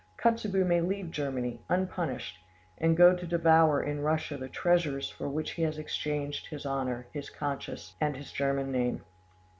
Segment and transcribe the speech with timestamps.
[0.17, 2.39] Kotzebue may leave Germany, unpunished,
[2.79, 7.05] and go to devour in Russia the treasures for which he has exchanged his honour,
[7.13, 9.03] his conscience, and his German name.